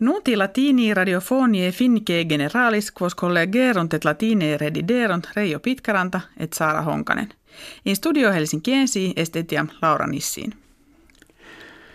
[0.00, 7.28] Nuti latini radiofonie finke generalis quos collegerunt et latine rediderunt Reijo Pitkaranta et Saara Honkanen.
[7.84, 10.54] In studio Helsinkiensi est etiam Laura Nissiin.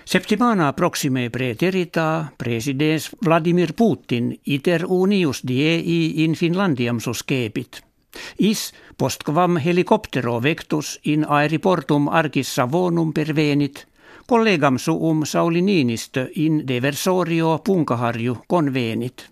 [0.06, 7.82] Septimana proxime preterita presidens Vladimir Putin iter unius diei in Finlandiam suscepit.
[8.40, 13.88] Is postquam helikoptero vectus in aeriportum argis Savonum pervenit,
[14.28, 19.30] kollegam suum Sauli Niinistö in versorio punkaharju convenit.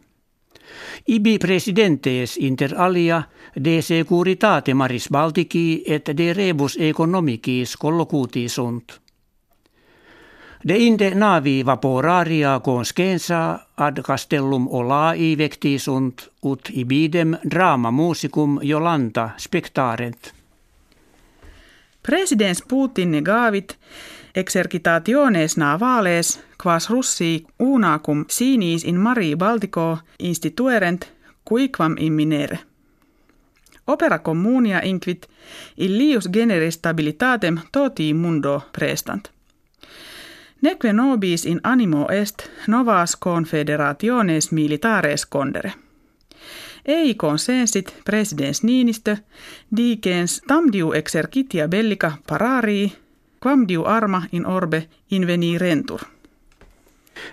[1.08, 3.24] Ibi presidentes inter alia
[3.64, 9.02] de securitate maris Baltici et de rebus economicis collocuti sunt.
[10.68, 20.34] De inde navi vaporaria conscensa ad castellum olai vectisunt ut ibidem drama musicum Jolanta spectarent.
[22.02, 23.78] Presidents Putin negavit
[24.36, 31.06] exercitationes navales quas russi unacum sinis in mari Baltico instituerent
[31.50, 32.60] quiquam imminere.
[33.88, 35.28] Opera communia inquit
[35.78, 39.28] illius generis stabilitatem toti mundo prestant.
[40.62, 45.74] Neque nobis in animo est novas confederationes militares condere.
[46.86, 49.18] Ei consensit presidens Niinistö,
[49.78, 52.94] digens tamdiu exercitia bellica pararii,
[53.44, 56.00] quamdiu arma in orbe inveni rentur.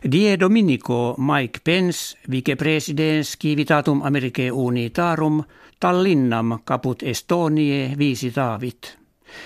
[0.03, 5.45] Die Dominico Mike Pence, vicepresidens civitatum Americae unitarum,
[5.79, 8.99] Tallinnam caput Estoniae visitavit.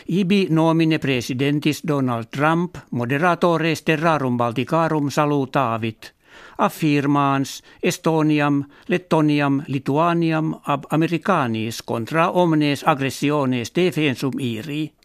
[0.09, 6.15] Ibi nomine presidentis Donald Trump moderatores terrarum Balticarum salutavit,
[6.59, 15.03] affirmans Estoniam, Lettoniam, Lituaniam ab Americanis contra omnes aggressiones defensum iri.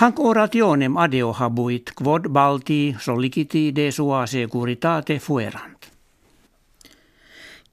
[0.00, 5.86] Hanc orationem adeo habuit quod Balti soliciti de sua securitate fuerant.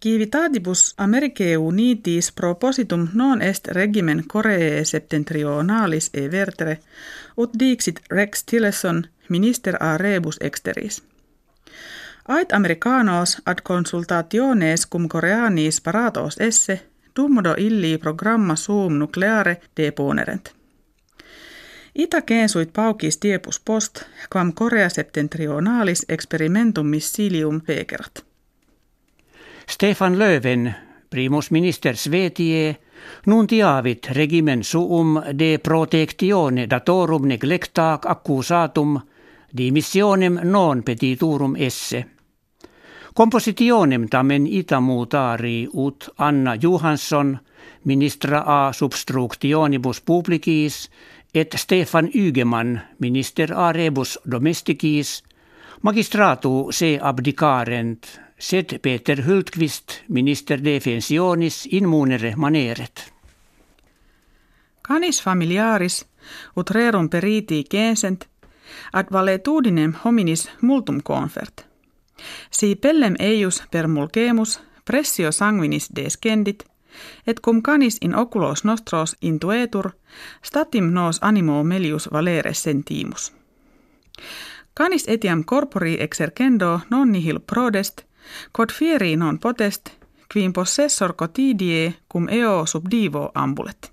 [0.04, 6.80] Civitatibus Americae unitis propositum non est regimen Koreae septentrionalis e vertere,
[7.38, 11.04] ut dixit Rex Tillerson minister a rebus exteris.
[12.28, 16.82] Ait americanos ad consultationes cum coreanis paratos esse,
[17.16, 20.65] dummodo illi programma suum nucleare deponerent.
[21.96, 28.26] Ita kensuit paucis tiepus post, quam Korea septentrionalis experimentum missilium fekerat.
[29.70, 30.76] Stefan Löfven,
[31.10, 32.76] primus minister Svetie,
[33.26, 39.00] nuntiavit regimen suum de protectione datorum neglectac accusatum
[39.58, 42.06] dimissionem non petiturum esse.
[43.14, 47.38] Compositionem tamen ita mutari ut Anna Johansson,
[47.84, 50.90] ministra a substructionibus publicis,
[51.36, 55.24] et Stefan Ygeman, minister a rebus domesticis,
[55.82, 58.08] magistratu se abdicarent
[58.40, 63.12] sed Peter Hultqvist, minister defensionis in munere maneret.
[64.82, 66.06] Canis familiaris
[66.56, 68.28] ut rerum periti gensent
[68.94, 71.66] ad valetudinem hominis multum confert.
[72.52, 76.64] Si pellem eius per mulgemus pressio sanguinis descendit,
[77.28, 79.92] et cum canis in oculos nostros intuetur,
[80.44, 83.34] statim nos animo melius valere sentimus.
[84.74, 88.02] Canis etiam corpori exercendo non nihil prodest,
[88.52, 89.90] Quod fieri non potest,
[90.34, 93.92] quim possessor cotidie cum eo subdivo ambulet.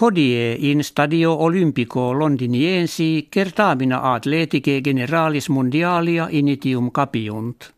[0.00, 7.75] Hodie in stadio olympico londiniensi certamina atletice generalis mondialia initium capiunt.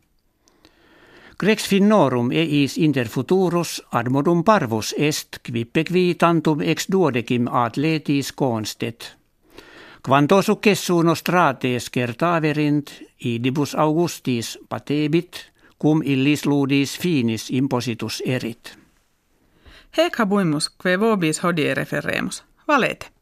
[1.38, 8.32] Grex finnorum eis inter futurus ad modum parvus est quippe qui tantum ex duodecim atletis
[8.32, 9.16] constet.
[10.02, 18.74] Quanto successu nostrates certaverint, idibus Augustis patebit, cum illis ludis finis impositus erit.
[19.96, 22.42] Hec habuimus, que vobis hodie referemus.
[22.68, 23.17] Valete.